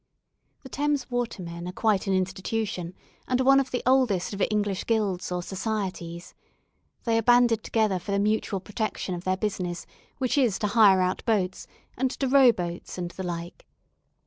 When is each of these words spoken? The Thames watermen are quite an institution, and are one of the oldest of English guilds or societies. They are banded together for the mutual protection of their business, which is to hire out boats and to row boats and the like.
The 0.63 0.69
Thames 0.69 1.11
watermen 1.11 1.67
are 1.67 1.71
quite 1.71 2.07
an 2.07 2.13
institution, 2.15 2.95
and 3.27 3.39
are 3.39 3.43
one 3.43 3.59
of 3.59 3.69
the 3.69 3.83
oldest 3.85 4.33
of 4.33 4.41
English 4.49 4.87
guilds 4.87 5.31
or 5.31 5.43
societies. 5.43 6.33
They 7.03 7.19
are 7.19 7.21
banded 7.21 7.63
together 7.63 7.99
for 7.99 8.11
the 8.11 8.17
mutual 8.17 8.61
protection 8.61 9.13
of 9.13 9.25
their 9.25 9.37
business, 9.37 9.85
which 10.17 10.39
is 10.39 10.57
to 10.57 10.65
hire 10.69 11.01
out 11.01 11.23
boats 11.25 11.67
and 11.95 12.09
to 12.09 12.27
row 12.27 12.51
boats 12.51 12.97
and 12.97 13.11
the 13.11 13.21
like. 13.21 13.67